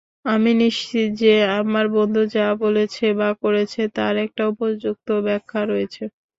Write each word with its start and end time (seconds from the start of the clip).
আমি 0.25 0.51
নিশ্চিত 0.61 1.07
যে 1.21 1.31
আমার 1.59 1.85
বন্ধু 1.95 2.21
যা 2.35 2.47
বলেছে 2.61 3.05
বা 3.19 3.29
করেছে 3.43 3.81
তার 3.95 4.15
একটা 4.25 4.43
উপযুক্ত 4.51 5.07
ব্যাখ্যা 5.25 5.61
রয়েছে। 5.65 6.03